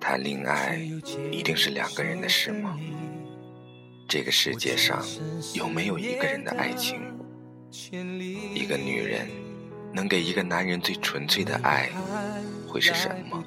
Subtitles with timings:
[0.00, 0.76] 谈恋爱
[1.30, 2.76] 一定是两个人的事吗？
[4.08, 5.00] 这个世界上
[5.54, 7.09] 有没有一个人的爱情？
[7.72, 9.28] 一个女人
[9.92, 11.88] 能给一个男人最纯粹的爱
[12.66, 13.44] 会是什么？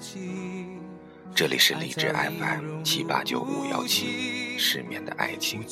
[1.35, 5.65] 这里是荔枝 FM 七八九五幺七，失眠的爱情。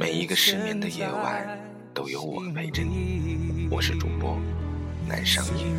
[0.00, 1.60] 每一个失眠的夜晚
[1.92, 3.68] 都有我陪着你。
[3.70, 4.36] 我是主播
[5.06, 5.78] 南商英。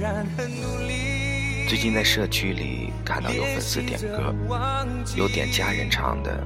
[1.68, 4.34] 最近在社区里看到有粉丝点歌，
[5.18, 6.42] 有点家人唱的，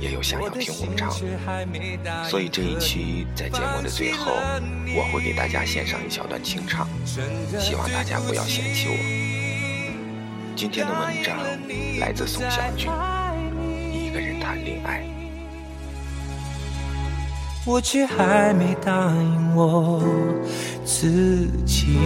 [0.00, 4.32] 也有想要听我唱的，所以这一期在节目的最后，
[4.96, 8.94] 我会给大家献上一小段清唱，希望大家不要嫌弃我。
[10.56, 11.36] 今天的文章
[11.98, 12.90] 来自宋小军，
[13.92, 15.04] 一个人谈恋爱，
[17.66, 20.02] 我却还没答应我
[20.82, 21.98] 自己。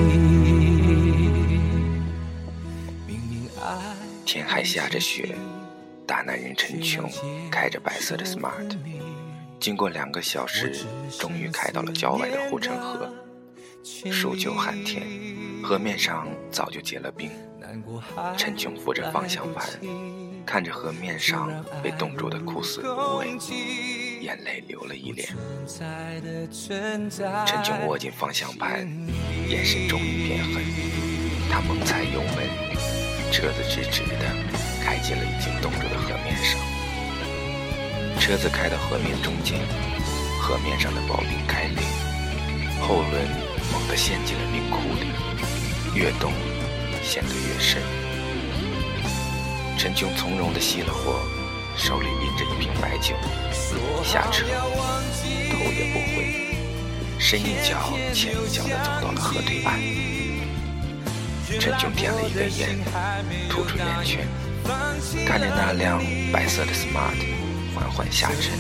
[4.27, 5.37] 天还下着雪，
[6.07, 7.11] 大男人陈琼
[7.51, 8.77] 开着白色的 smart，
[9.59, 10.85] 经过两个小时，
[11.19, 13.11] 终于开到了郊外的护城河。
[13.83, 15.03] 数九寒天，
[15.63, 17.31] 河面上早就结了冰。
[18.37, 19.67] 陈琼扶着方向盘，
[20.45, 21.51] 看着河面上
[21.83, 23.39] 被冻住的枯死芦苇，
[24.21, 25.29] 眼泪流了一脸。
[27.47, 28.87] 陈琼握紧方向盘，
[29.49, 30.63] 眼神终于变狠，
[31.51, 32.47] 他猛踩油门。
[33.33, 34.54] 车子直直的
[34.85, 36.61] 开进了已经冻住的河面上，
[38.21, 39.59] 车子开到河面中间，
[40.39, 41.83] 河面上的薄冰开裂，
[42.83, 43.27] 后轮
[43.73, 45.09] 猛地陷进了冰窟里，
[45.99, 46.35] 越冻
[47.03, 47.81] 陷得越深。
[49.79, 51.19] 陈琼从容地熄了火，
[51.79, 53.15] 手里拎着一瓶白酒，
[54.05, 56.59] 下车，头也不回，
[57.19, 59.81] 深一脚浅一脚地走到了河对岸。
[61.59, 62.79] 陈琼点了一根烟，
[63.49, 64.27] 吐出烟圈，
[65.27, 66.03] 看着那辆
[66.33, 67.17] 白色的 smart
[67.75, 68.59] 缓缓下沉，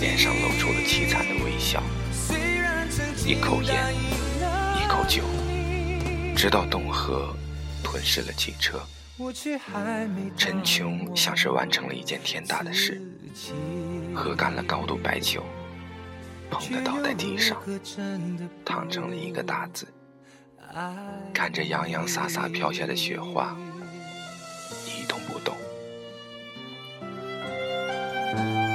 [0.00, 1.82] 脸上露出了凄惨的微笑。
[3.26, 3.94] 一口烟，
[4.80, 5.22] 一口酒，
[6.36, 7.34] 直到冻河
[7.82, 8.80] 吞噬了汽车。
[10.36, 13.00] 陈琼像是完成了一件天大的事，
[14.14, 15.42] 喝干了高度白酒，
[16.50, 17.56] 砰的倒在地上，
[18.64, 19.86] 躺成了一个大字。
[21.32, 23.56] 看着洋洋洒洒飘下的雪花。
[28.36, 28.65] thank you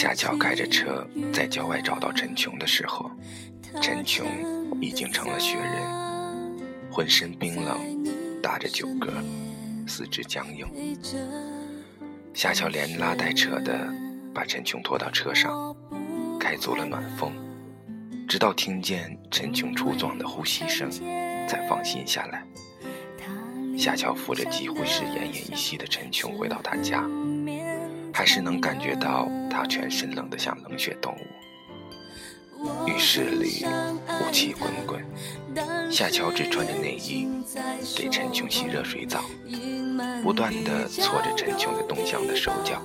[0.00, 3.10] 夏乔开着车在郊外找到陈琼的时候，
[3.82, 4.26] 陈琼
[4.80, 6.58] 已经成了雪人，
[6.90, 7.76] 浑身冰冷，
[8.42, 9.10] 打着酒嗝，
[9.86, 10.66] 四肢僵硬。
[12.32, 13.92] 夏乔连拉带扯的
[14.32, 15.76] 把陈琼拖到车上，
[16.40, 17.34] 开足了暖风，
[18.26, 20.90] 直到听见陈琼粗壮的呼吸声，
[21.46, 22.42] 才放心下来。
[23.76, 27.06] 夏乔扶着几乎是奄奄一息的陈琼回到他家。
[28.20, 32.86] 还是能感觉到他全身冷得像冷血动物。
[32.86, 33.64] 浴室里
[34.20, 35.02] 雾气滚滚，
[35.90, 37.26] 夏乔只穿着内衣
[37.96, 39.24] 给陈琼洗热水澡，
[40.22, 42.82] 不断地搓着陈琼的冻僵的手脚。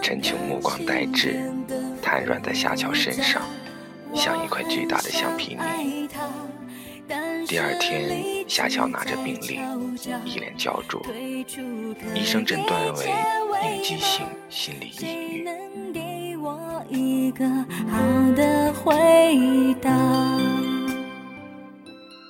[0.00, 1.52] 陈琼目光呆滞，
[2.00, 3.42] 瘫软在夏乔身上，
[4.14, 6.08] 像一块巨大的橡皮泥。
[7.48, 9.58] 第二天，夏乔拿着病历，
[10.24, 11.04] 一脸焦灼。
[12.14, 13.12] 医生诊断为。
[13.64, 15.48] 应激性心理抑郁。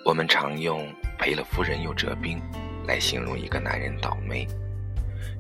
[0.05, 0.87] 我们常用
[1.19, 2.41] “赔了夫人又折兵”
[2.89, 4.47] 来形容一个男人倒霉。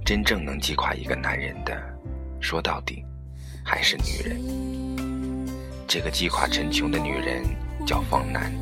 [0.04, 1.74] 真正能击垮一个男人的，
[2.38, 3.02] 说到底，
[3.64, 4.38] 还是女人。
[5.86, 7.42] 这个击垮陈琼的女人，
[7.86, 8.52] 叫方楠。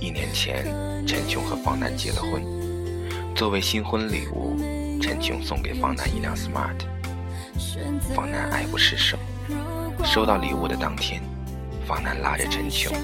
[0.00, 0.64] 一年前，
[1.06, 2.42] 陈琼和方楠结了婚。
[3.34, 4.56] 作为新婚礼物，
[5.04, 6.78] 陈琼送给方南一辆 Smart。
[8.14, 9.18] 方南爱不释手。
[10.02, 11.20] 收到礼物的当天，
[11.86, 12.96] 方南拉着陈琼，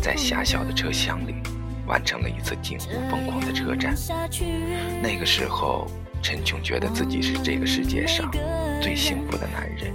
[0.00, 1.34] 在狭小的车厢里，
[1.84, 3.92] 完成了一次近乎疯狂的车站。
[5.02, 5.90] 那个时候，
[6.22, 8.30] 陈琼觉得自己是这个世界上
[8.80, 9.92] 最幸福的男人。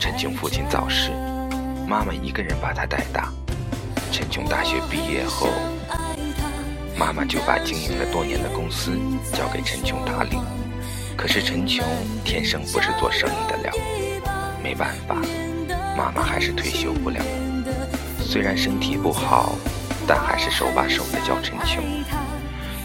[0.00, 1.10] 陈琼父亲早逝，
[1.86, 3.30] 妈妈一个人把他带大。
[4.10, 5.48] 陈琼大学毕业后，
[6.96, 8.92] 妈妈就把经营了多年的公司
[9.32, 10.38] 交给陈琼打理。
[11.16, 11.84] 可是陈琼
[12.24, 13.72] 天生不是做生意的料，
[14.62, 15.16] 没办法，
[15.96, 17.20] 妈妈还是退休不了。
[18.20, 19.54] 虽然身体不好，
[20.06, 21.82] 但还是手把手的教陈琼。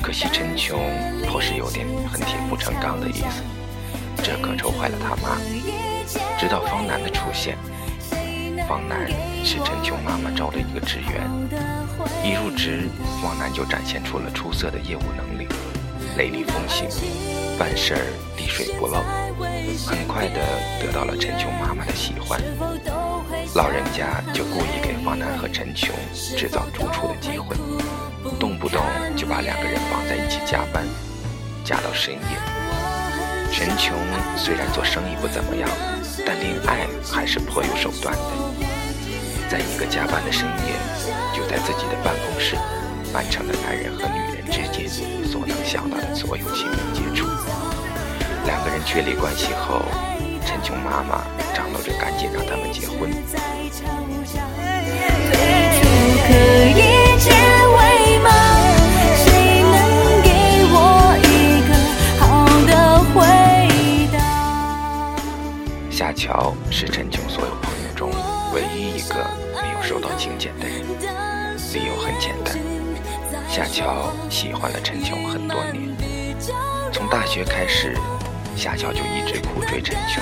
[0.02, 0.80] 可惜陈琼
[1.28, 3.44] 颇是有点恨铁不成钢的意思，
[4.24, 5.38] 这可愁坏了他妈。
[6.40, 7.58] 直到方南的出现。
[8.68, 9.08] 方南
[9.44, 11.30] 是陈琼妈妈招的一个职员，
[12.24, 12.88] 一入职，
[13.22, 15.48] 方南就展现出了出色的业务能力，
[16.18, 16.88] 雷厉风行，
[17.58, 18.02] 办事儿
[18.38, 19.02] 滴水不漏，
[19.86, 20.40] 很快的
[20.80, 22.40] 得到了陈琼妈妈的喜欢。
[23.56, 25.96] 老人家就故意给方南和陈琼
[26.38, 27.56] 制造独处的机会，
[28.40, 28.82] 动不动
[29.16, 30.86] 就把两个人绑在一起加班，
[31.64, 32.20] 加到深夜。
[33.52, 33.98] 陈琼
[34.38, 35.68] 虽然做生意不怎么样，
[36.26, 38.22] 但恋爱还是颇有手段的。
[39.50, 40.76] 在一个加班的深夜，
[41.36, 42.56] 就在自己的办公室
[43.14, 44.90] 完成了男人和女人之间
[45.26, 47.28] 所能想到的所有亲密接触。
[48.46, 49.82] 两个人确立关系后，
[50.46, 51.24] 陈琼妈妈
[51.54, 53.12] 张罗着赶紧让他们结婚。
[65.92, 67.19] 夏乔是陈琼
[68.54, 69.16] 唯一一个
[69.62, 69.80] 没有。
[69.82, 70.82] 收到请柬的人，
[71.74, 72.56] 理由很简单，
[73.50, 75.96] 夏乔喜欢了陈琼很多年，
[76.92, 77.98] 从大学开始，
[78.56, 80.22] 夏乔就一直苦追陈琼。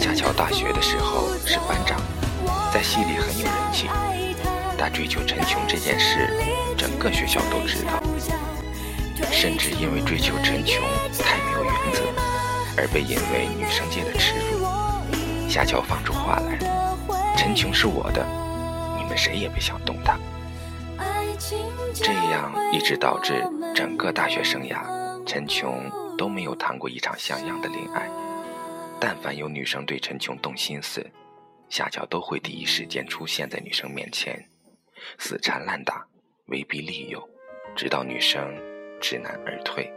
[0.00, 2.00] 夏乔大学的时候是班长，
[2.72, 3.88] 在系里很有人气，
[4.76, 6.28] 但追求陈琼这件事，
[6.76, 8.02] 整个学校都知道，
[9.30, 10.82] 甚至因为追求陈琼
[11.20, 12.02] 太没有原则，
[12.76, 14.66] 而被引为女生界的耻辱。
[15.48, 16.58] 夏乔放出话来
[17.40, 18.22] ：“陈琼是我的。”
[19.00, 20.18] 你们谁也别想动他，
[21.94, 23.42] 这样一直导致
[23.74, 28.10] 整个大学生涯，陈琼都没有谈过一场像样的恋爱。
[29.00, 31.04] 但凡有女生对陈琼动心思，
[31.70, 34.38] 夏乔都会第一时间出现在女生面前，
[35.18, 36.04] 死缠烂打，
[36.48, 37.26] 威逼利诱，
[37.74, 38.54] 直到女生
[39.00, 39.90] 知难而退。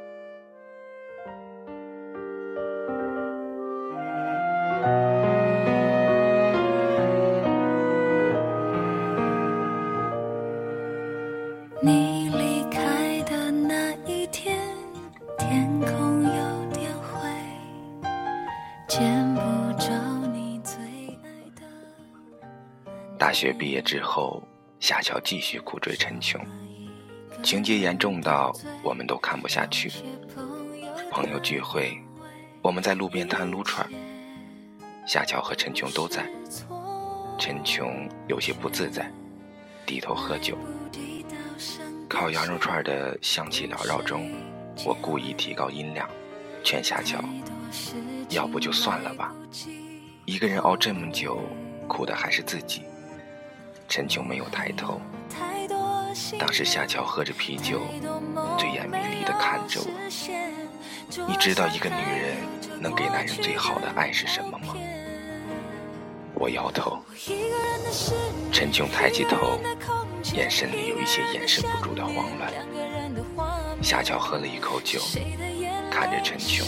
[23.33, 24.43] 大学毕业之后，
[24.79, 26.39] 夏乔继续苦追陈琼，
[27.41, 28.53] 情节严重到
[28.83, 29.91] 我们都看不下去。
[31.09, 31.97] 朋友聚会，
[32.61, 33.89] 我们在路边摊撸串，
[35.07, 36.29] 夏乔和陈琼都在。
[37.39, 39.11] 陈琼有些不自在，
[39.83, 40.55] 低头喝酒。
[42.07, 44.29] 烤羊肉串的香气缭绕中，
[44.85, 46.07] 我故意提高音量，
[46.63, 47.19] 劝夏乔
[48.29, 49.33] ：“要不就算了吧，
[50.25, 51.41] 一个人熬这么久，
[51.87, 52.83] 苦的还是自己。”
[53.87, 54.99] 陈琼没有抬头。
[56.39, 57.81] 当时夏乔喝着啤酒，
[58.57, 59.87] 醉眼迷离地看着我。
[61.27, 62.37] 你知道一个女人
[62.79, 64.75] 能给男人最好的爱是什么吗？
[66.33, 66.99] 我摇头。
[68.51, 69.59] 陈琼抬起头，
[70.33, 72.51] 眼神里有一些掩饰不住的慌乱。
[73.81, 74.99] 夏乔喝了一口酒，
[75.91, 76.65] 看着陈琼，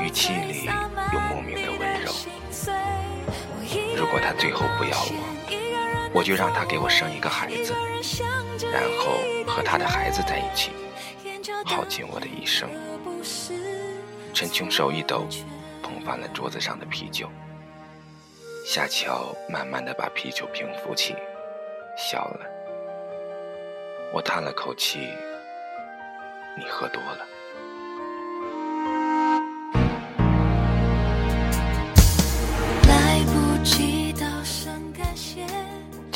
[0.00, 0.66] 语气里
[1.12, 2.12] 有莫名的温柔。
[3.96, 5.63] 如果他最后不要我。
[6.14, 7.74] 我就让他给我生一个孩子，
[8.72, 10.70] 然后和他的孩子在一起，
[11.66, 12.70] 耗尽我的一生。
[14.32, 15.26] 陈琼手一抖，
[15.82, 17.28] 碰翻了桌子上的啤酒。
[18.64, 21.16] 夏乔慢慢的把啤酒瓶扶起，
[21.96, 22.46] 笑了。
[24.12, 25.00] 我叹了口气，
[26.56, 27.26] 你喝多了。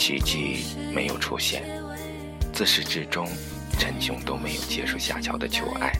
[0.08, 1.62] 奇迹没有出现，
[2.50, 3.28] 自始至终，
[3.78, 5.92] 陈琼都没有结束夏乔的求爱。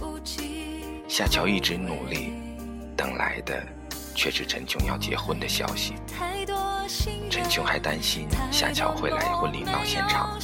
[1.06, 2.32] 夏乔一直努力，
[2.96, 3.62] 等来的
[4.14, 5.92] 却是陈琼要结婚的消息。
[7.28, 10.38] 陈琼还担心夏乔会来婚礼闹现场，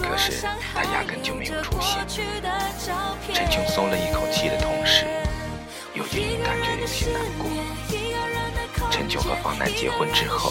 [0.00, 0.44] 可是
[0.74, 2.04] 他压根就没有出现。
[3.32, 5.06] 陈琼松了一口气的同时，
[5.94, 7.48] 又隐隐感觉有些难过。
[8.90, 10.50] 陈琼和方楠结婚之后，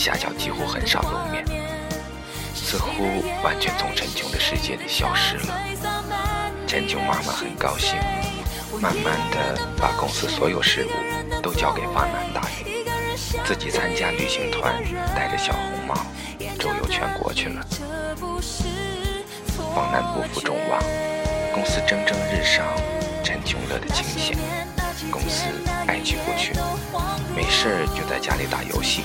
[0.00, 1.44] 夏乔几乎很少露面，
[2.54, 5.58] 似乎完全从陈琼的世界里消失了。
[6.66, 7.98] 陈琼妈妈很高兴，
[8.80, 12.86] 慢慢的把公司所有事务都交给方楠打理。
[13.44, 14.82] 自己参加旅行团，
[15.14, 15.94] 戴着小红帽，
[16.58, 17.62] 周游全国去了。
[19.74, 20.80] 方南不负众望，
[21.52, 22.64] 公司蒸蒸日上，
[23.22, 24.34] 陈琼乐得清闲。
[25.10, 25.44] 公司
[25.86, 26.54] 爱去不去，
[27.36, 29.02] 没事就在家里打游戏，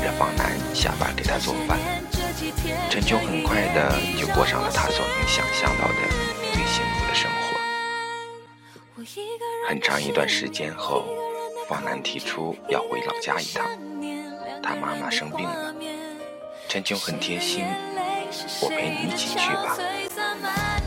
[0.00, 1.78] 等着方南下班给他做饭。
[2.88, 5.94] 陈琼很快的就过上了他所能想象到的
[6.54, 7.58] 最幸福的生活。
[9.68, 11.04] 很长一段时间后。
[11.68, 13.64] 方南提出要回老家一趟，
[14.60, 15.72] 他妈妈生病了。
[16.68, 17.64] 陈琼很贴心，
[18.60, 19.76] 我陪你一起去吧。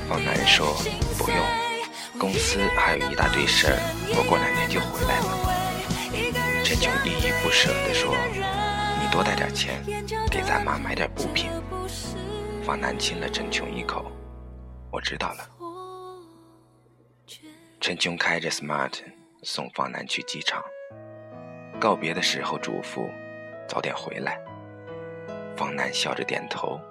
[0.10, 0.76] 方南说
[1.18, 1.38] 不用，
[2.20, 3.80] 公司还有一大堆事儿，
[4.10, 5.40] 我过两天就回来了。
[6.66, 8.42] 陈琼依依不舍地说：“你
[9.14, 9.80] 多带点钱，
[10.32, 11.52] 给咱妈买点补品。”
[12.66, 14.12] 方南亲了陈琼一口，
[14.92, 15.48] 我知道了。
[17.80, 19.04] 陈琼开着 smart
[19.44, 20.64] 送方南去机场。
[21.80, 23.08] 告别的时候嘱咐
[23.70, 24.40] ：“早点回来。”
[25.56, 26.82] 方南笑着点头。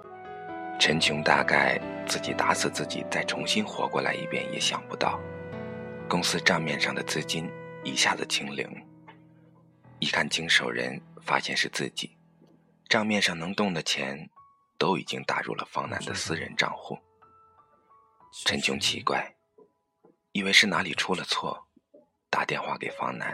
[0.79, 1.77] 陈琼大概
[2.07, 5.19] 自己打死自己再重新活过来一遍也想不到，
[6.07, 7.51] 公司账面上的资金
[7.83, 8.65] 一下子清零。
[10.03, 12.17] 一看经手人，发现是自己，
[12.89, 14.29] 账面上能动的钱
[14.77, 16.99] 都已经打入了方南的私人账户。
[18.43, 19.33] 陈琼奇怪，
[20.33, 21.57] 以为是哪里出了错，
[22.29, 23.33] 打电话给方南。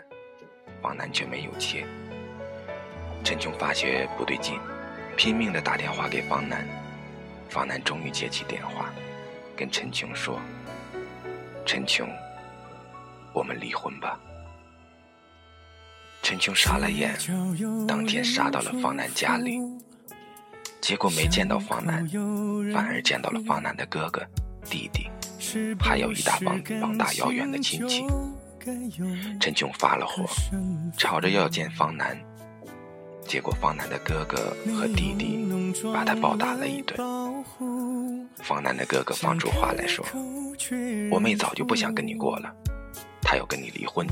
[0.79, 1.83] 方南却没有接。
[3.23, 4.59] 陈琼发觉不对劲，
[5.17, 6.63] 拼命的打电话给方南。
[7.49, 8.93] 方南终于接起电话，
[9.57, 10.39] 跟陈琼说
[11.65, 12.07] ：“陈琼，
[13.33, 14.19] 我们离婚吧。”
[16.21, 17.17] 陈琼傻了眼，
[17.87, 19.59] 当天杀到了方南家里，
[20.79, 22.07] 结果没见到方南，
[22.73, 24.21] 反而见到了方南的哥哥、
[24.69, 25.09] 弟弟，
[25.79, 28.05] 还有一大帮膀大腰圆的亲戚。
[29.39, 30.25] 陈琼发了火，
[30.97, 32.15] 吵着要见方南，
[33.25, 35.47] 结果方南的哥哥和弟弟
[35.91, 36.99] 把他暴打了一顿。
[38.43, 40.05] 方南的哥哥放出话来说
[41.09, 42.53] ：“我妹早就不想跟你过了，
[43.21, 44.05] 她要跟你离婚。”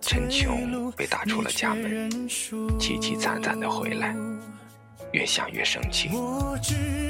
[0.00, 4.14] 陈琼被打出了家门，凄凄惨惨的回来，
[5.12, 6.10] 越想越生气，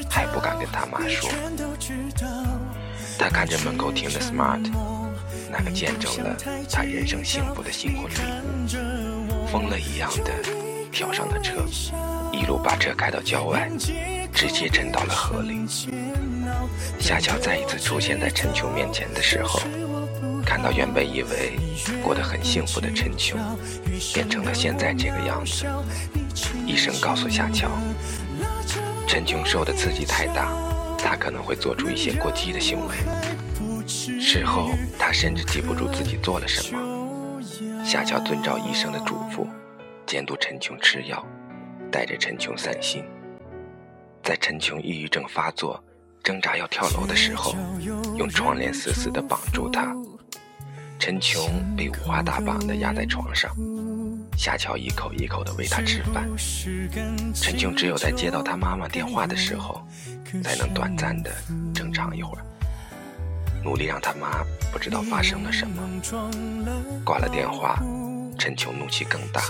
[0.08, 1.28] 还不敢跟他妈说。
[3.18, 4.66] 他看着门口停的 smart。
[5.50, 6.34] 那个见证了
[6.70, 8.14] 他人生幸福的新婚礼
[8.66, 10.32] 物，疯了一样的
[10.90, 11.66] 跳上了车，
[12.32, 13.70] 一路把车开到郊外，
[14.32, 15.60] 直接沉到了河里。
[16.98, 19.60] 夏乔再一次出现在陈琼面前的时候，
[20.52, 21.58] 看到原本以为
[22.04, 23.40] 过得很幸福的陈琼，
[24.12, 25.64] 变成了现在这个样子。
[26.66, 27.70] 医生告诉夏乔，
[29.08, 30.52] 陈琼受的刺激太大，
[30.98, 32.94] 他可能会做出一些过激的行为。
[33.88, 34.68] 事后，
[34.98, 37.40] 他甚至记不住自己做了什么。
[37.82, 39.46] 夏乔遵照医生的嘱咐，
[40.04, 41.26] 监督陈琼吃药，
[41.90, 43.02] 带着陈琼散心。
[44.22, 45.82] 在陈琼抑郁症发作、
[46.22, 47.54] 挣扎要跳楼的时候，
[48.18, 49.96] 用窗帘死死地绑住她。
[51.04, 53.50] 陈琼被五花大绑的压在床上，
[54.38, 56.30] 夏乔一口一口的喂她吃饭。
[57.34, 59.84] 陈琼只有在接到他妈妈电话的时候，
[60.44, 61.32] 才能短暂的
[61.74, 62.44] 正常一会儿。
[63.64, 65.82] 努力让他妈不知道发生了什么。
[67.04, 67.82] 挂了电话，
[68.38, 69.42] 陈琼怒气更大，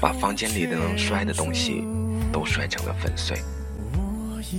[0.00, 1.84] 把房间里的能摔的东西
[2.32, 3.36] 都摔成了粉碎，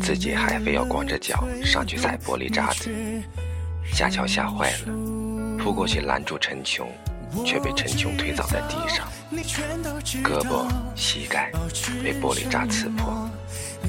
[0.02, 2.92] 自己还非要光着脚上去踩玻璃渣子。
[3.86, 4.88] 夏乔吓坏了，
[5.64, 6.92] 扑过去拦住陈琼，
[7.46, 9.08] 却被陈琼推倒在地上，
[10.22, 11.54] 胳膊、膝盖
[12.04, 13.30] 被玻璃渣刺破，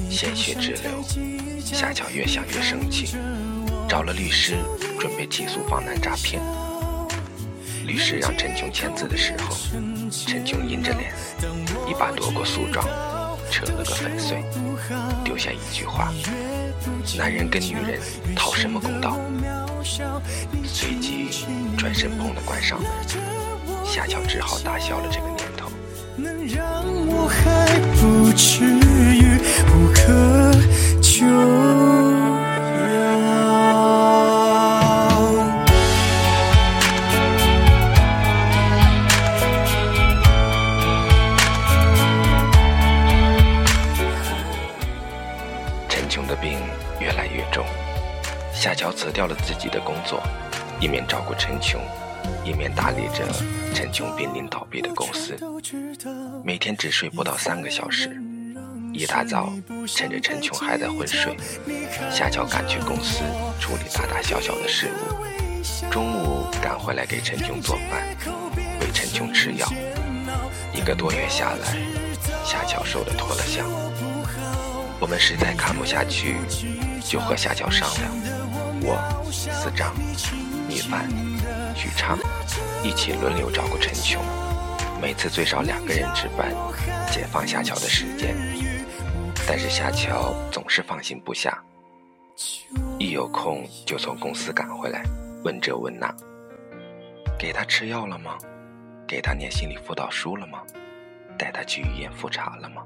[0.09, 1.03] 鲜血直流。
[1.59, 3.17] 夏乔越想越生气。
[3.89, 4.55] 找了律师，
[5.01, 6.41] 准备起诉方南诈骗。
[7.85, 9.53] 律师让陈琼签字的时候，
[10.09, 11.13] 陈琼阴着脸，
[11.89, 12.87] 一把夺过诉状，
[13.51, 14.41] 扯了个粉碎，
[15.25, 16.09] 丢下一句话
[17.17, 17.99] ：“男人跟女人
[18.33, 19.19] 讨什么公道？”
[20.65, 21.29] 随即
[21.77, 22.89] 转身砰的关上门。
[23.85, 25.69] 夏乔只好打消了这个念头。
[49.15, 50.21] 掉了自己的工作，
[50.81, 51.79] 一面照顾陈琼，
[52.43, 53.25] 一面打理着
[53.73, 55.39] 陈琼濒临倒闭的公司，
[56.43, 58.21] 每天只睡不到三个小时。
[58.93, 59.53] 一大早，
[59.87, 61.37] 趁着陈琼还在昏睡，
[62.11, 63.23] 夏乔赶去公司
[63.57, 68.05] 处理大大小小的事务，中午赶回来给陈琼做饭，
[68.81, 69.65] 喂陈琼吃药。
[70.73, 71.77] 一个多月下来，
[72.43, 73.65] 夏乔瘦得脱了相。
[74.99, 76.35] 我们实在看不下去，
[77.03, 78.11] 就和夏乔商量，
[78.87, 79.01] 我、
[79.31, 79.95] 司长、
[80.67, 81.09] 米饭、
[81.75, 82.19] 许昌
[82.83, 84.23] 一起轮流照顾陈琼，
[85.01, 86.53] 每次最少两个人值班，
[87.11, 88.35] 解放夏乔的时间。
[89.47, 91.63] 但是夏乔总是放心不下，
[92.99, 95.03] 一有空就从公司赶回来，
[95.43, 96.13] 问这问那。
[97.39, 98.37] 给他吃药了吗？
[99.07, 100.61] 给他念心理辅导书了吗？
[101.39, 102.83] 带他去医院复查了吗？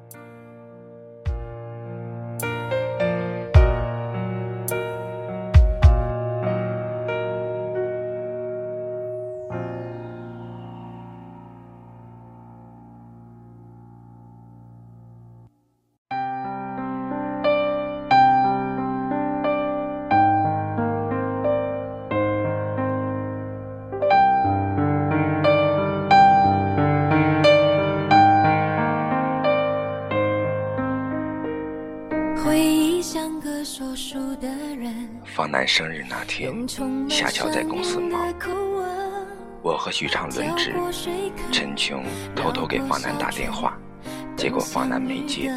[35.26, 36.54] 方楠生日那天，
[37.10, 38.34] 夏乔在公司忙，
[39.62, 40.74] 我和许畅轮值。
[41.52, 42.04] 陈琼
[42.36, 43.78] 偷偷给方楠打电话，
[44.36, 45.52] 结果方楠没接。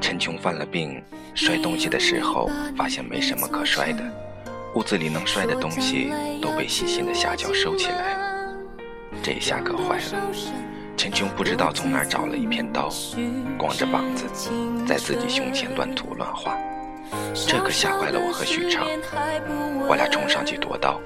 [0.00, 1.02] 陈琼犯了病，
[1.34, 4.04] 摔东西的时候发现没什么可摔的，
[4.74, 8.16] 屋子里能摔的东西都被细心的夏乔收起来。
[9.22, 10.30] 这下可坏了，
[10.96, 12.88] 陈琼不知道从哪儿找了一片刀，
[13.58, 14.26] 光着膀子
[14.86, 16.56] 在自己胸前乱涂乱画。
[17.46, 18.86] 这可吓坏了我和许昌，
[19.88, 21.00] 我俩冲上去夺刀，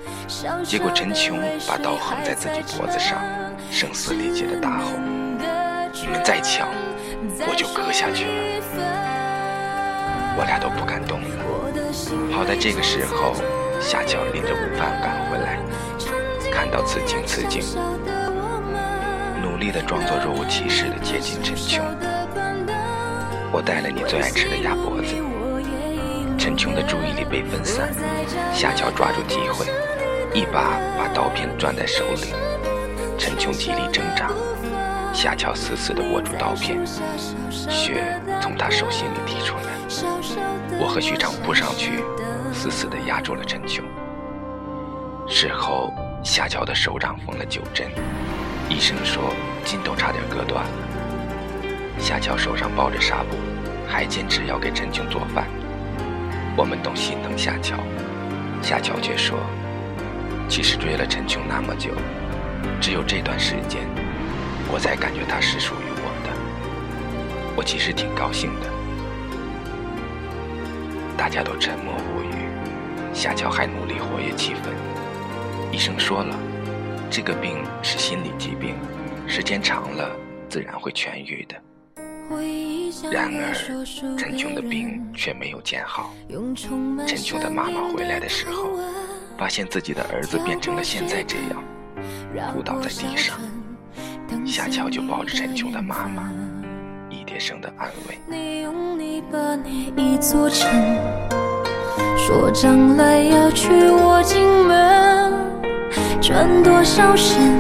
[0.64, 3.18] 结果陈琼把刀横在自己脖子上，
[3.70, 4.92] 声嘶力竭的大吼
[6.00, 6.68] ：“你们再抢，
[7.46, 8.32] 我就割下去了！”
[10.38, 11.20] 我俩都不敢动。
[12.32, 13.34] 好在这个时候，
[13.80, 15.58] 夏乔拎着午饭赶回来，
[16.50, 17.62] 看到此情此景，
[19.42, 21.84] 努力的装作若无其事的接近陈琼。
[23.52, 25.16] 我带了你最爱吃的鸭脖子。
[26.40, 27.92] 陈琼的注意力被分散，
[28.50, 29.66] 夏乔抓住机会，
[30.32, 32.32] 一把把刀片攥在手里。
[33.18, 34.30] 陈琼极力挣扎，
[35.12, 36.78] 夏乔死死地握住刀片，
[37.50, 39.64] 血从他手心里滴出来。
[40.80, 42.02] 我和徐长扑上去，
[42.54, 43.84] 死死地压住了陈琼。
[45.28, 45.92] 事后，
[46.24, 47.90] 夏乔的手掌缝了九针，
[48.70, 49.22] 医生说
[49.62, 50.70] 筋都差点割断了。
[51.98, 53.36] 夏乔手上包着纱布，
[53.86, 55.46] 还坚持要给陈琼做饭。
[56.56, 57.76] 我们都心疼夏乔，
[58.62, 59.38] 夏乔却说
[60.48, 61.90] ：“其实追了陈琼那么久，
[62.80, 63.82] 只有这段时间，
[64.70, 66.30] 我才感觉他是属于我的。
[67.56, 68.66] 我其实挺高兴的。”
[71.16, 72.34] 大家都沉默无语。
[73.12, 74.70] 夏乔还努力活跃气氛。
[75.72, 76.36] 医生说了，
[77.10, 78.76] 这个病是心理疾病，
[79.26, 80.14] 时间长了
[80.48, 81.56] 自然会痊愈的。
[83.10, 83.52] 然而，
[84.16, 86.14] 陈琼的病却没有见好。
[87.06, 88.70] 陈琼的妈妈回来的时候，
[89.36, 91.62] 发现自己的儿子变成了现在这样，
[92.52, 93.38] 扑倒在地上。
[94.46, 96.32] 夏乔就抱着陈琼的妈妈，
[97.08, 98.16] 一叠声的安慰。
[102.16, 105.32] 说将来要娶我进门，
[106.20, 107.58] 转多少身，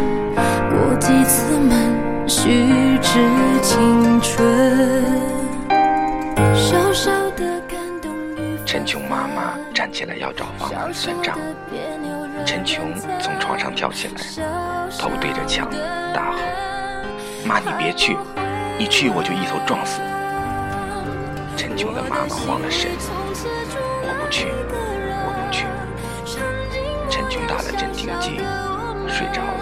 [0.70, 1.92] 过几次门，
[2.30, 3.18] 虚掷
[3.60, 4.46] 青春。
[8.64, 11.36] 陈琼妈妈站起来要找方楠算账，
[12.46, 14.14] 陈琼从床上跳起来，
[14.96, 15.68] 头对着墙
[16.14, 16.38] 大吼
[17.44, 18.16] ：“妈，你别去，
[18.78, 20.00] 一去我就一头撞死。”
[21.58, 22.92] 陈琼的妈妈慌了神
[24.06, 24.46] ：“我不去，
[25.26, 25.66] 我不去。”
[27.10, 28.36] 陈琼打了镇定剂，
[29.08, 29.59] 睡着了。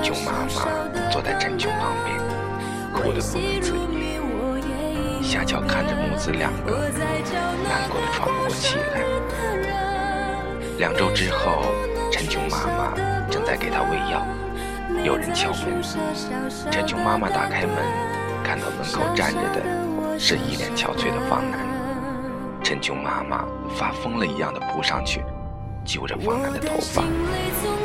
[0.00, 0.48] 陈琼妈妈
[1.10, 2.16] 坐在陈琼旁边，
[2.94, 5.20] 哭得不能自已。
[5.20, 6.88] 夏乔看着母子两个，
[7.68, 9.00] 难过的喘不过气来。
[10.78, 11.74] 两周之后，
[12.12, 12.94] 陈琼妈妈
[13.28, 14.24] 正在给他喂药，
[15.04, 15.82] 有人敲门。
[16.70, 17.74] 陈琼妈妈打开门，
[18.44, 19.60] 看到门口站着的
[20.16, 21.58] 是一脸憔悴的方楠。
[22.62, 23.44] 陈琼妈妈
[23.76, 25.24] 发疯了一样的扑上去，
[25.88, 27.00] 揪着方楠的头发，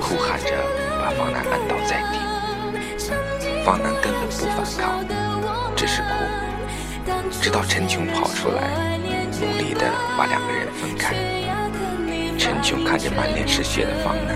[0.02, 0.52] 哭喊着
[1.00, 2.20] 把方楠按倒在地。
[3.64, 5.06] 方楠根本不反抗，
[5.74, 6.10] 只是哭。
[7.42, 9.00] 直到陈琼跑出来，
[9.40, 11.16] 努力地把两个人分开。
[12.38, 14.36] 陈琼看着满脸是血的方南，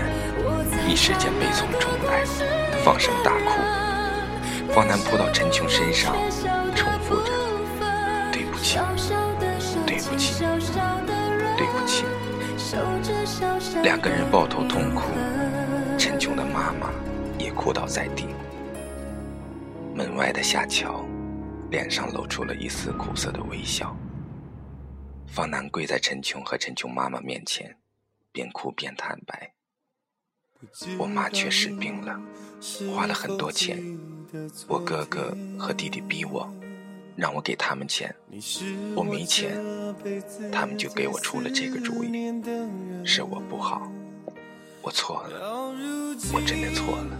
[0.88, 2.24] 一时间悲从中来，
[2.82, 4.72] 放声大哭。
[4.72, 6.16] 方南扑到陈琼身上，
[6.74, 7.32] 重复着
[8.32, 8.78] ：“对不起，
[9.84, 10.42] 对不起，
[11.58, 12.06] 对不起。”
[13.82, 15.02] 两个人抱头痛哭，
[15.98, 16.90] 陈琼的妈妈
[17.38, 18.26] 也哭倒在地。
[19.94, 21.04] 门外的夏乔
[21.70, 23.96] 脸上露出了一丝苦涩的微笑。
[25.26, 27.76] 方南跪在陈琼和陈琼妈妈面前，
[28.32, 29.52] 边哭边坦白
[30.98, 32.20] ：“我妈确实病了，
[32.94, 33.78] 花了很多钱。
[34.66, 36.52] 我哥哥和弟弟逼我，
[37.18, 38.14] 让我给他们钱，
[38.94, 39.60] 我没钱，
[40.52, 42.32] 他们就给我出了这个主意。
[43.04, 43.90] 是我不好，
[44.80, 45.74] 我错了，
[46.32, 47.18] 我真的错了。”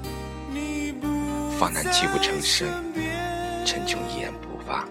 [1.59, 2.69] 方南泣不成声，
[3.67, 4.87] 陈琼一言不发。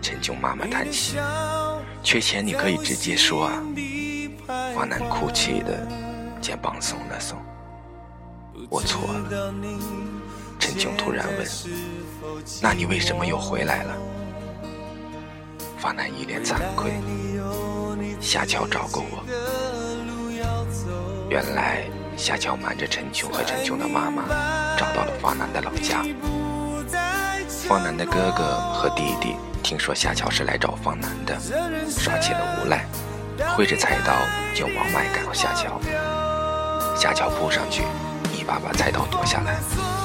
[0.00, 1.16] 陈琼妈妈叹息。
[2.04, 3.60] 缺钱你可以直接说啊！
[4.72, 5.84] 方南哭泣的
[6.40, 7.34] 肩膀耸了耸。
[8.70, 9.52] 我错了。
[10.62, 11.44] 陈琼突然问
[12.62, 13.96] ：“那你为什么又回来了？”
[15.76, 16.92] 方南一脸惭愧。
[18.20, 19.24] 夏乔找过我。
[21.28, 21.82] 原来
[22.16, 24.22] 夏乔瞒着陈琼和陈琼的妈妈，
[24.78, 26.04] 找到了方南的老家。
[27.66, 29.34] 方南的哥哥和弟弟。
[29.64, 31.36] 听说夏乔是来找方南的，
[31.88, 32.86] 耍起了无赖，
[33.56, 34.12] 挥着菜刀
[34.54, 35.80] 就往外赶夏乔。
[36.96, 37.82] 夏乔扑上去，
[38.42, 39.54] 一把把菜刀夺下来，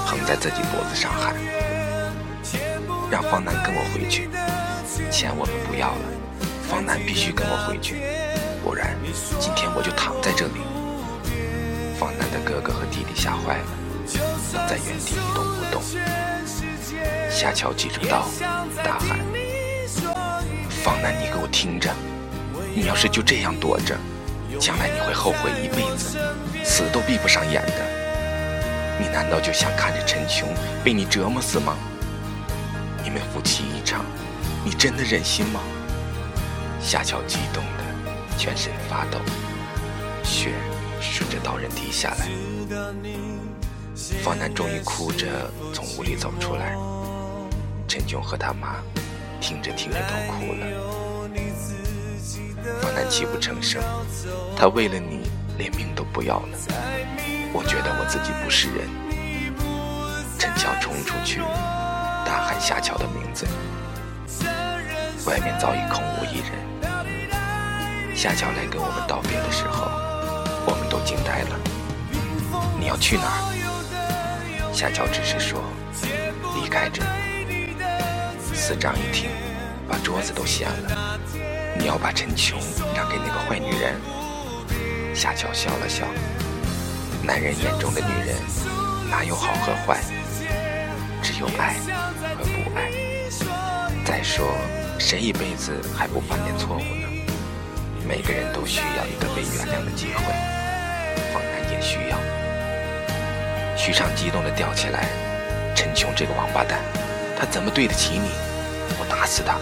[0.06, 1.34] 横在自己脖子上喊
[3.10, 4.30] ：“让方南跟我回去，
[5.10, 6.06] 钱我们不要了，
[6.70, 7.96] 方南必须跟我回去，
[8.64, 8.96] 不然
[9.40, 10.62] 今天我就躺在这里。”
[11.98, 13.66] 方南的哥哥和弟弟吓坏了，
[14.54, 15.82] 愣在原地一动不动。
[17.32, 18.28] 夏乔记住刀，
[18.84, 19.18] 大喊。
[20.84, 21.90] 方南，你给我听着！
[22.76, 23.98] 你要是就这样躲着，
[24.60, 26.20] 将来你会后悔一辈子，
[26.64, 27.97] 死都闭不上眼的。
[29.00, 30.50] 你难道就想看着陈琼
[30.84, 31.76] 被你折磨死吗？
[33.04, 34.04] 你们夫妻一场，
[34.66, 35.62] 你真的忍心吗？
[36.82, 37.84] 夏乔激动的
[38.38, 39.20] 全身发抖，
[40.24, 40.52] 血
[41.00, 42.28] 顺着刀刃滴下来。
[44.24, 46.76] 方南终于哭着从屋里走出来，
[47.88, 48.76] 陈琼和他妈。
[49.40, 50.66] 听着听着都哭了，
[52.82, 53.82] 方南泣不成声。
[54.58, 56.58] 他为了你连命都不要了。
[57.54, 58.88] 我觉得我自己不是人。
[60.38, 61.42] 陈乔冲出去，
[62.26, 63.48] 大喊夏乔的名字。
[65.26, 66.52] 外面早已空无一人。
[68.16, 69.88] 夏乔来跟我们道别的时候，
[70.66, 71.60] 我们都惊呆了。
[72.80, 74.74] 你要去哪儿？
[74.74, 75.62] 夏乔只是说，
[76.56, 77.76] 离开这里。
[78.54, 79.30] 司长一听，
[79.88, 81.20] 把桌子都掀了。
[81.78, 82.60] 你要把陈琼
[82.96, 83.96] 让给那个坏女人？
[85.16, 86.06] 夏乔笑了笑。
[87.28, 88.38] 男人眼中的女人，
[89.12, 90.00] 哪有好和坏？
[91.22, 91.76] 只有爱
[92.38, 92.90] 和不爱。
[94.06, 94.48] 再说，
[94.98, 97.06] 谁一辈子还不犯点错误呢？
[98.08, 100.24] 每个人都需要一个被原谅的机会，
[101.34, 102.18] 方南也需要。
[103.76, 105.06] 许昌激动地吊起来
[105.76, 106.80] ：“陈琼这个王八蛋，
[107.38, 108.30] 他怎么对得起你？”
[108.98, 109.60] 我打死他！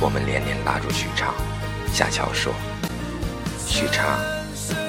[0.00, 1.34] 我们连连拉住许昌。
[1.92, 2.54] 夏乔说
[3.68, 4.18] ：“许昌，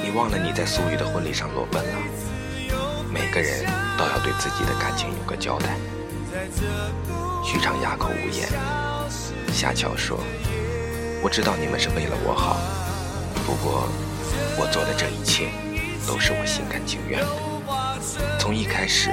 [0.05, 1.97] 你忘了你在苏玉的婚礼上裸奔了？
[3.11, 3.65] 每个人
[3.97, 5.75] 都要对自己的感情有个交代。”
[7.43, 8.47] 许昌哑口无言。
[9.51, 10.19] 夏乔说
[11.25, 12.57] ：“我知道你们是为了我好，
[13.47, 13.89] 不过
[14.59, 15.49] 我做的这一切
[16.05, 18.37] 都是我心甘情愿的。
[18.37, 19.09] 从一开始，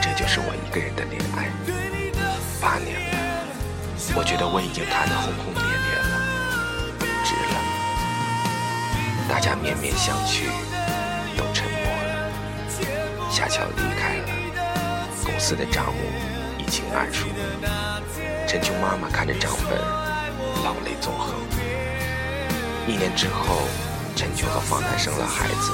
[0.00, 1.52] 这就是我一个人的恋爱。”
[2.58, 3.18] 八年了，
[4.16, 6.08] 我觉得我已经谈得轰轰烈烈了，
[7.22, 7.75] 值了。
[9.28, 10.46] 大家面面相觑，
[11.36, 12.30] 都沉默了。
[13.30, 14.28] 夏乔离开了，
[15.24, 16.00] 公司的账目
[16.58, 17.28] 一清二楚。
[18.46, 19.78] 陈琼妈妈看着账本，
[20.64, 21.34] 老泪纵横。
[22.86, 23.66] 一年之后，
[24.14, 25.72] 陈琼和方南生了孩子。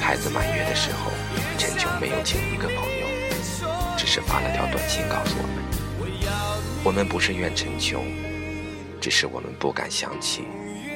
[0.00, 1.12] 孩子满月的时候，
[1.56, 3.06] 陈琼没有请一个朋友，
[3.96, 5.64] 只是发了条短信告诉我们。
[6.82, 8.04] 我们不是怨陈琼，
[9.00, 10.42] 只是我们不敢想起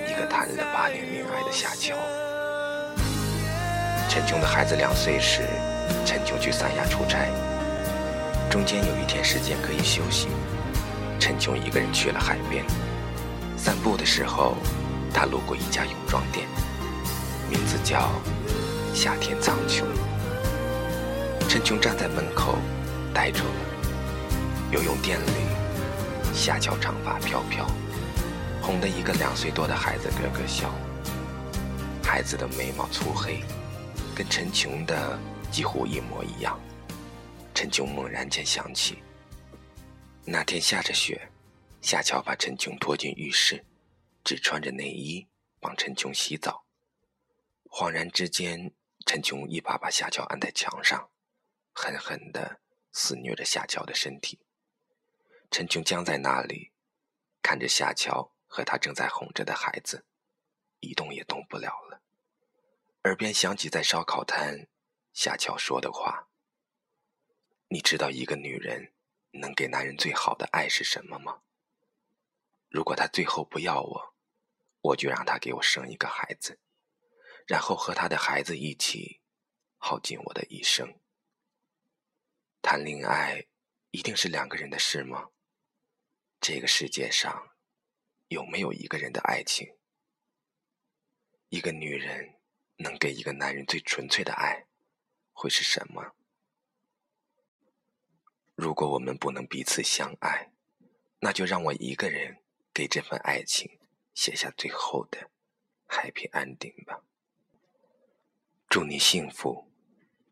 [0.08, 1.94] 一个谈了八年恋爱的夏乔。
[4.08, 5.42] 陈琼的孩子两岁时，
[6.06, 7.28] 陈琼去三亚出差，
[8.48, 10.28] 中间有一天时间可以休息，
[11.20, 12.64] 陈琼一个人去了海边。
[13.58, 14.56] 散步的时候，
[15.12, 16.46] 他路过一家泳装店，
[17.50, 18.08] 名字叫
[18.94, 19.84] 夏天苍穹。
[21.50, 22.56] 陈琼站在门口，
[23.12, 23.50] 呆住了。
[24.70, 25.48] 游泳店里。
[26.34, 27.66] 夏乔长发飘飘，
[28.68, 30.70] 哄得一个两岁多的孩子咯咯笑。
[32.04, 33.42] 孩子的眉毛粗黑，
[34.14, 35.18] 跟陈琼的
[35.50, 36.60] 几乎一模一样。
[37.54, 39.02] 陈琼猛然间想起，
[40.22, 41.30] 那天下着雪，
[41.80, 43.64] 夏乔把陈琼拖进浴室，
[44.22, 45.26] 只穿着内衣
[45.60, 46.66] 帮陈琼洗澡。
[47.70, 48.70] 恍然之间，
[49.06, 51.08] 陈琼一把把夏乔按在墙上，
[51.72, 52.60] 狠狠地
[52.92, 54.38] 肆虐着夏乔的身体。
[55.50, 56.70] 陈琼僵在那里，
[57.40, 60.04] 看着夏乔和他正在哄着的孩子，
[60.80, 62.02] 一动也动不了了。
[63.04, 64.68] 耳边响起在烧烤摊
[65.12, 66.28] 夏乔说的话
[67.68, 68.94] ：“你知道一个女人
[69.32, 71.42] 能给男人最好的爱是什么吗？
[72.68, 74.14] 如果他最后不要我，
[74.80, 76.58] 我就让他给我生一个孩子，
[77.46, 79.20] 然后和他的孩子一起
[79.76, 81.00] 耗尽我的一生。
[82.60, 83.46] 谈恋爱
[83.90, 85.28] 一定是两个人的事吗？”
[86.40, 87.50] 这个世界上
[88.28, 89.74] 有没有一个人的爱情？
[91.48, 92.34] 一个女人
[92.76, 94.66] 能给一个男人最纯粹的爱，
[95.32, 96.14] 会是什么？
[98.54, 100.52] 如果我们不能彼此相爱，
[101.20, 102.42] 那就让我一个人
[102.74, 103.78] 给这份爱情
[104.14, 105.30] 写下最后的
[105.88, 107.02] happy ending 吧。
[108.68, 109.72] 祝你幸福，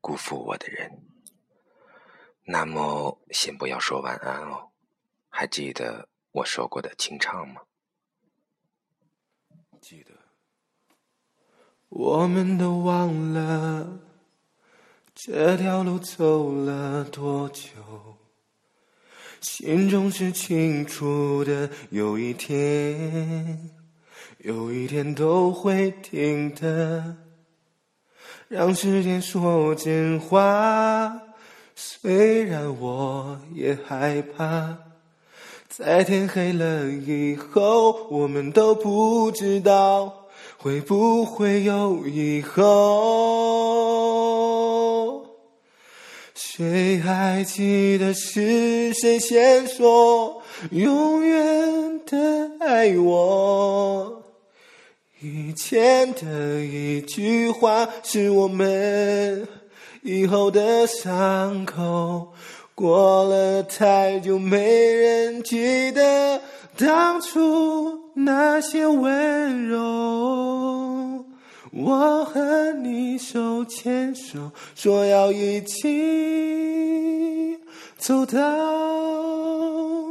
[0.02, 1.02] 辜负我的人。
[2.44, 4.70] 那么，先不要说晚安哦。
[5.30, 7.62] 还记得我说过的清唱吗？
[9.88, 10.10] 记得。
[11.90, 14.00] 我们都忘了
[15.14, 17.62] 这条路走了多久，
[19.40, 21.70] 心中是清楚的。
[21.90, 23.70] 有一天，
[24.38, 27.16] 有一天都会停的。
[28.48, 31.16] 让时间说真话，
[31.76, 34.76] 虽然我也害怕。
[35.78, 42.56] 在天黑了以后，我们都不知道会不会有以后。
[46.34, 54.22] 谁还记得是谁先说永远的爱我？
[55.20, 59.46] 以前的一句话，是我们
[60.00, 62.32] 以后的伤口。
[62.76, 66.38] 过了太久，没人记得
[66.76, 71.24] 当初那些温柔。
[71.72, 77.58] 我和你手牵手，说要一起
[77.96, 78.42] 走到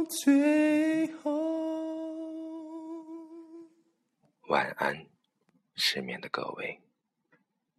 [0.04, 1.32] 最后。
[4.48, 5.06] 晚安，
[5.76, 6.80] 失眠的各位。